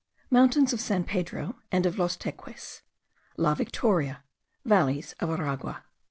MOUNTAINS 0.31 0.73
OF 0.73 0.81
SAN 0.81 1.03
PEDRO 1.03 1.57
AND 1.71 1.85
OF 1.85 1.99
LOS 1.99 2.17
TEQUES. 2.17 2.81
LA 3.37 3.53
VICTORIA. 3.53 4.23
VALLEYS 4.65 5.13
OF 5.19 5.29
ARAGUA. 5.29 5.83